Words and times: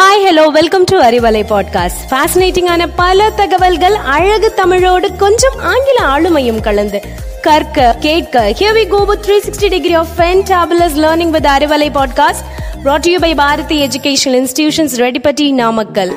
Hi 0.00 0.24
hello 0.26 0.46
welcome 0.50 0.84
to 0.84 0.96
Arivalai 0.98 1.40
podcast 1.44 2.10
ஃபேசினேட்டிங்கான 2.10 2.86
பல 2.96 3.30
தகவல்கள் 3.30 3.94
அழகு 3.94 4.54
தமிழோடு 4.54 5.16
கொஞ்சம் 5.16 5.58
ஆங்கில 5.58 5.98
ஆளுமையும் 6.06 6.60
கலந்து. 6.60 7.00
கற்க 7.42 7.96
கேட்க 8.00 8.52
here 8.58 8.72
we 8.72 8.88
go 8.88 9.04
with 9.04 9.26
360 9.26 9.68
degree 9.68 9.94
of 9.94 10.08
fantabulous 10.18 10.96
learning 10.96 11.30
with 11.30 11.44
Arivalai 11.44 11.90
podcast 11.90 12.44
brought 12.84 13.02
to 13.02 13.10
you 13.10 13.18
by 13.18 13.34
Bharathi 13.34 13.86
educational 13.86 14.34
institutions 14.34 14.96
Redipatti 14.96 15.52
Namakkal 15.52 16.10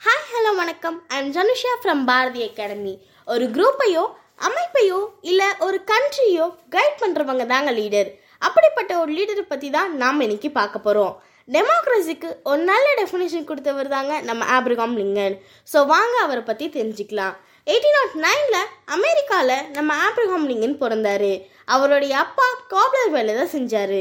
hi 0.00 0.24
hello 0.34 0.56
வணக்கம். 0.56 1.02
I 1.08 1.18
am 1.18 1.32
Janusha 1.32 1.68
from 1.82 2.04
Bharathi 2.04 2.42
Academy 2.42 2.98
ஒரு 3.24 3.44
குரூப்பையோ 3.44 4.04
அமைப்பையோ 4.40 4.98
இல்லை 5.20 5.46
ஒரு 5.58 5.80
கண்ட்ரியோ 5.86 6.46
கைட் 6.70 6.98
பண்ணுறவங்க 7.00 7.46
தாங்க 7.46 7.72
லீடர் 7.72 8.10
அப்படிப்பட்ட 8.38 8.98
ஒரு 8.98 9.12
லீடரை 9.12 9.40
பற்றி 9.40 9.70
தான் 9.70 9.96
நாம் 9.96 10.20
இன்னைக்கு 10.20 10.50
பார்க்க 10.50 10.78
போகிறோம் 10.78 11.14
டெமோக்ரஸிக்கு 11.48 12.28
ஒரு 12.50 12.60
நல்ல 12.70 12.86
டெஃபினேஷன் 13.00 13.48
கொடுத்தவர் 13.48 13.88
தாங்க 13.94 14.12
நம்ம 14.28 14.46
ஆப்ரிகாம் 14.56 14.94
லிங்கன் 15.00 15.34
ஸோ 15.72 15.78
வாங்க 15.92 16.14
அவரை 16.26 16.42
பற்றி 16.46 16.66
தெரிஞ்சுக்கலாம். 16.76 17.34
எயிட்டீன் 17.66 17.96
நாட் 17.96 18.14
oh 18.14 18.22
நைனில் 18.24 18.70
அமெரிக்காவில் 18.96 19.66
நம்ம 19.76 19.90
ஆப்ரிகாம் 20.06 20.46
லிங்கன் 20.50 20.76
பிறந்தாரு. 20.82 21.32
அவருடைய 21.74 22.14
அப்பா 22.24 22.46
காப்லர் 22.72 23.12
வேலை 23.16 23.34
தான் 23.40 23.54
செஞ்சார். 23.56 24.00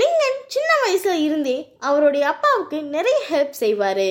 லிங்கன் 0.00 0.38
சின்ன 0.54 0.70
வயசில் 0.84 1.24
இருந்தே 1.26 1.56
அவருடைய 1.88 2.24
அப்பாவுக்கு 2.32 2.78
நிறைய 2.94 3.18
ஹெல்ப் 3.30 3.60
செய்வார். 3.62 4.08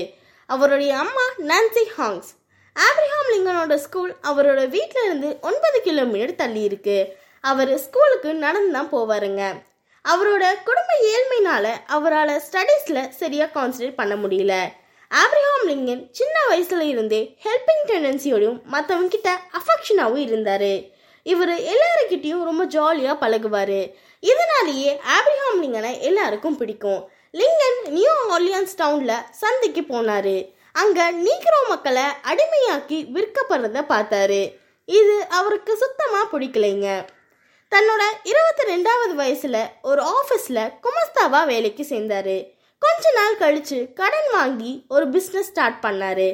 அவருடைய 0.49 0.91
அம்மா 1.03 1.25
நான்சி 1.51 1.83
ஹாங்ஸ் 1.97 2.29
ஆப்ரிஹாம் 2.75 3.31
லிங்கனோட 3.33 3.75
ஸ்கூல் 3.85 4.11
அவரோட 4.29 4.61
வீட்டில 4.75 5.05
இருந்து 5.07 5.29
ஒன்பது 5.49 5.79
கிலோமீட்டர் 5.87 6.39
தள்ளி 6.43 6.61
இருக்கு. 6.69 6.99
அவர் 7.43 7.71
ஸ்கூலுக்கு 7.85 8.31
நடந்து 8.45 8.71
தான் 8.77 8.93
போவாருங்க. 8.95 9.43
அவரோட 10.05 10.43
குடும்ப 10.67 10.91
ஏழ்மையினால 11.13 11.65
அவரால் 11.95 12.31
ஸ்டடீஸில் 12.45 13.09
சரியாக 13.19 13.53
கான்சன்ட்ரேட் 13.55 13.99
பண்ண 13.99 14.13
முடியல. 14.15 14.53
ஆப்ரிஹாம் 15.11 15.65
லிங்கன் 15.69 16.01
சின்ன 16.19 16.35
வயசுல 16.49 16.85
இருந்தே 16.93 17.21
ஹெல்பிங் 17.45 17.85
டெண்டன்சியோடையும் 17.91 18.59
மற்றவங்கிட்ட 18.73 19.29
அஃபெக்ஷனாகவும் 19.59 20.23
இருந்தார். 20.27 20.73
இவர் 21.25 21.53
எல்லாருக்கிட்டையும் 21.73 22.45
ரொம்ப 22.49 22.63
ஜாலியாக 22.75 23.15
பழகுவார். 23.23 23.79
இதனாலேயே 24.31 24.91
ஆப்ரிஹாம் 25.17 25.59
லிங்கனை 25.63 25.93
எல்லாருக்கும் 26.09 26.57
பிடிக்கும். 26.61 27.01
லிங்கன் 27.41 27.79
நியூ 27.97 28.15
ஆர்லியன்ஸ் 28.35 28.75
டவுனில் 28.81 29.25
சந்தைக்கு 29.41 29.83
போனார். 29.93 30.35
அங்கே 30.81 31.05
நீக்ரோ 31.25 31.61
மக்களை 31.69 32.05
அடிமையாக்கி 32.31 32.99
விற்கப்படுறத 33.15 33.79
பார்த்தாரு. 33.93 34.41
இது 34.99 35.15
அவருக்கு 35.39 35.73
சுத்தமாக 35.77 36.25
பிடிக்கலைங்க. 36.33 36.89
தன்னோட 37.73 38.03
இருபத்தி 38.29 38.63
ரெண்டாவது 38.71 39.13
வயசுல 39.19 39.57
ஒரு 39.81 40.01
ஆஃபீஸில் 40.15 40.71
குமஸ்தாவா 40.85 41.45
வேலைக்கு 41.45 41.83
சேர்ந்தாரு. 41.89 42.35
கொஞ்ச 42.83 43.11
நாள் 43.17 43.37
கழிச்சு 43.43 43.93
கடன் 43.93 44.29
வாங்கி 44.31 44.71
ஒரு 44.89 45.05
பிஸ்னஸ் 45.09 45.49
ஸ்டார்ட் 45.51 45.79
பண்ணாரு. 45.83 46.27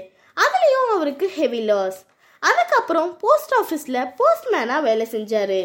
அதுலேயும் 0.43 0.89
அவருக்கு 0.95 1.27
ஹெவி 1.37 1.61
லாஸ் 1.69 1.99
அதுக்கப்புறம் 2.39 3.17
போஸ்ட் 3.17 3.53
ஆஃபீஸில் 3.59 3.99
போஸ்ட்மேனாக 4.19 4.81
வேலை 4.81 5.07
செஞ்சார். 5.11 5.61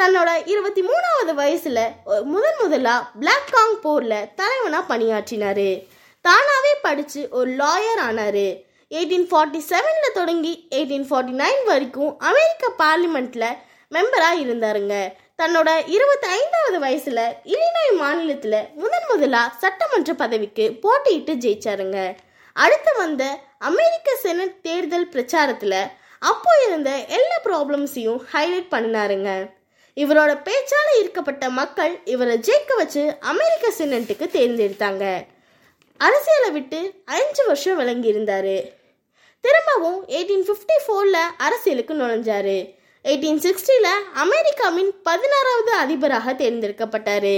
தன்னோட 0.00 0.30
இருபத்தி 0.52 0.82
மூணாவது 0.88 1.34
வயசில் 1.34 1.84
முதன் 2.32 2.58
முதலாக 2.62 3.08
பிளாக் 3.20 3.50
காங் 3.52 3.80
போரில் 3.80 4.28
தலைவனாக 4.34 4.84
பணியாற்றினார். 4.90 5.66
தானாகவே 6.20 6.74
படித்து 6.82 7.22
ஒரு 7.30 7.50
லாயர் 7.62 8.04
ஆனாரு. 8.08 8.48
எயிட்டீன் 8.98 9.26
ஃபார்ட்டி 9.30 9.60
செவனில் 9.70 10.18
தொடங்கி 10.20 10.68
எயிட்டீன் 10.70 11.08
ஃபார்ட்டி 11.10 11.34
நைன் 11.42 11.64
வரைக்கும் 11.72 12.14
அமெரிக்க 12.18 12.72
பார்லிமெண்ட்டில் 12.84 13.50
மெம்பரா 13.94 14.30
இருந்தாருங்க. 14.42 14.94
தன்னோட 15.40 15.68
இருபத்தி 15.86 16.26
ஐந்தாவது 16.36 16.78
வயசுல 16.84 17.20
இலினாய் 17.52 17.92
மாநிலத்துல 18.00 18.56
முதன் 18.74 19.06
முதலா 19.10 19.56
சட்டமன்ற 19.62 20.14
பதவிக்கு 20.14 20.64
போட்டியிட்டு 20.82 21.32
ஜெயிச்சாருங்க. 21.44 21.98
அடுத்து 22.52 22.92
வந்த 22.96 23.38
அமெரிக்க 23.58 24.16
செனட் 24.24 24.60
தேர்தல் 24.62 25.08
பிரச்சாரத்துல 25.14 25.74
அப்போ 26.18 26.50
இருந்த 26.66 26.90
எல்லா 27.16 27.36
ப்ராப்ளம்ஸையும் 27.44 28.20
ஹைலைட் 28.32 28.72
பண்ணினாருங்க. 28.74 29.30
இவரோட 29.96 30.32
பேச்சால 30.48 30.88
ஈர்க்கப்பட்ட 31.00 31.44
மக்கள் 31.50 32.00
இவரை 32.04 32.38
ஜெயிக்க 32.38 32.76
வச்சு 32.76 33.02
அமெரிக்க 33.20 33.68
செனட்டுக்கு 33.78 34.26
தேர்ந்தெடுத்தாங்க. 34.36 35.04
அரசியலை 35.96 36.50
விட்டு 36.50 36.80
அஞ்சு 37.04 37.42
வருஷம் 37.46 37.76
விளங்கி 37.76 38.12
இருந்தாரு 38.12 38.58
திரும்பவும் 39.40 39.98
எயிட்டீன் 40.08 40.46
ஃபிஃப்டி 40.48 40.76
ஃபோரில் 40.84 41.22
அரசியலுக்கு 41.36 41.94
நுழைஞ்சாரு. 41.94 42.58
எயிட்டீன் 43.04 43.42
சிக்ஸ்டியில் 43.44 43.92
அமெரிக்காவின் 44.14 44.90
பதினாறாவது 45.02 45.72
அதிபராக 45.72 46.32
தேர்ந்தெடுக்கப்பட்டார். 46.32 47.34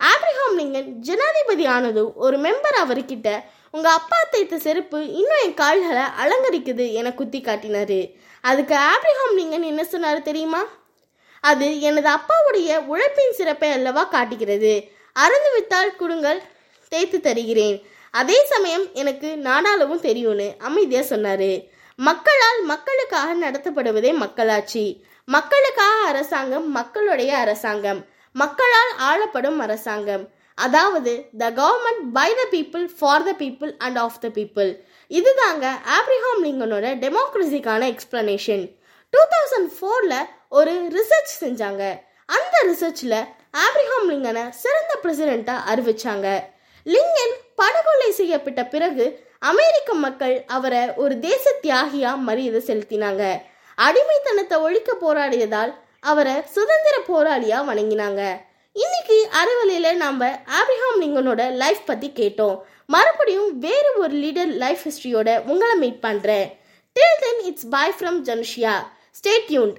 ஆப்ரிஹாம் 0.00 0.56
லிங்கன் 0.58 0.88
ஜனாதிபதி 1.08 1.66
ஆனதும் 1.66 2.12
ஒரு 2.14 2.36
மெம்பர் 2.38 2.78
அவர்கிட்ட 2.84 3.28
உங்கள் 3.70 3.92
அப்பா 3.92 4.16
தைத்த 4.30 4.58
செருப்பு 4.58 4.98
இன்னும் 5.20 5.42
என் 5.42 5.54
கால்களை 5.54 6.04
அலங்கரிக்குது 6.22 6.92
என 6.92 7.12
குத்தி 7.12 7.40
காட்டினாரு 7.40 8.00
அதுக்கு 8.40 8.74
ஆப்ரிஹாம் 8.74 9.36
லிங்கன் 9.38 9.68
என்ன 9.70 9.84
சொன்னார் 9.84 10.22
தெரியுமா? 10.22 10.62
அது 11.40 11.80
எனது 11.80 12.08
அப்பாவுடைய 12.10 12.70
உழைப்பின் 12.86 13.38
சிறப்பை 13.38 13.70
அல்லவா 13.70 14.04
காட்டுகிறது. 14.04 14.72
அறந்து 15.12 15.50
வித்தால் 15.56 15.96
கொடுங்கள் 15.96 16.42
தேய்த்து 16.88 17.20
தருகிறேன். 17.20 17.76
அதே 18.10 18.38
சமயம் 18.44 18.86
எனக்கு 18.92 19.28
நாடாளவும் 19.44 20.04
தெரியும்னு 20.08 20.54
அமைதியாக 20.58 21.06
சொன்னார். 21.06 21.50
மக்களால் 22.06 22.60
மக்களுக்காக 22.70 23.34
நடத்தப்படுவதே 23.42 24.12
மக்களாட்சி. 24.22 24.84
மக்களுக்காக 25.28 25.96
அரசாங்கம் 26.10 26.66
மக்களுடைய 26.70 27.32
அரசாங்கம். 27.36 28.00
மக்களால் 28.32 28.92
ஆளப்படும் 29.10 29.58
அரசாங்கம். 29.66 30.24
அதாவது 30.54 31.12
the 31.38 31.50
government 31.50 32.02
by 32.12 32.34
the 32.34 32.42
people 32.50 32.86
for 32.98 33.24
the 33.24 33.32
people 33.38 33.72
and 33.78 33.98
of 34.04 34.18
the 34.20 34.28
people 34.28 34.70
இதுதாங்க 35.10 35.64
ஆப்ரிஹாம் 35.98 36.42
லிங்கனோட 36.46 36.86
டெமோக்ரஸிக்கான 37.04 37.82
எக்ஸ்பிளனேஷன் 37.92 38.64
டூ 39.12 39.20
தௌசண்ட் 39.34 39.70
ஃபோரில் 39.78 40.18
ஒரு 40.48 40.74
ரிசர்ச் 40.96 41.34
செஞ்சாங்க. 41.44 41.82
அந்த 42.36 42.54
ரிசர்ச்சில் 42.70 43.18
ஆப்ரிஹாம் 43.64 44.08
லிங்கனை 44.12 44.44
சிறந்த 44.62 44.92
பிரசிடெண்ட்டாக 45.02 45.68
அறிவிச்சாங்க. 45.72 46.28
லிங்கன் 46.94 47.34
படுகொலை 47.60 48.10
செய்யப்பட்ட 48.20 48.60
பிறகு 48.74 49.04
அமெரிக்க 49.50 49.94
மக்கள் 50.04 50.34
அவரை 50.56 50.82
ஒரு 51.04 51.14
தேச 51.18 51.44
தியாகியா 51.62 52.10
மரியாதை 52.28 52.60
செலுத்தினாங்க. 52.66 53.22
அடிமைத்தனத்தை 53.78 54.58
ஒழிக்க 54.66 54.96
போராடியதால் 55.00 55.72
அவரை 56.00 56.34
சுதந்திர 56.54 56.96
போராளியா 57.08 57.58
வணங்கினாங்க. 57.70 58.22
இன்னைக்கு 58.82 59.16
அறவழியில 59.40 59.92
நாம 60.02 60.28
ஆப்ரிஹாம் 60.58 61.00
லிங்கனோட 61.00 61.42
லைஃப் 61.62 61.86
பத்தி 61.86 62.08
கேட்டோம். 62.16 62.58
மறுபடியும் 62.86 63.58
வேறு 63.58 63.92
ஒரு 63.96 64.14
லீடர் 64.16 64.52
லைஃப் 64.64 64.82
ஹிஸ்டரியோட 64.84 65.30
உங்களை 65.46 65.76
மீட் 65.76 66.00
பண்றேன். 66.00 66.46
Till 66.94 67.20
then 67.20 67.42
it's 67.44 67.68
bye 67.68 67.94
from 67.98 68.20
Janushiya 68.28 68.74
tuned 69.56 69.78